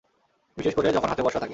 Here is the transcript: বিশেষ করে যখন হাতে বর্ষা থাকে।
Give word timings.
বিশেষ 0.57 0.73
করে 0.75 0.87
যখন 0.91 1.09
হাতে 1.09 1.21
বর্ষা 1.23 1.39
থাকে। 1.39 1.49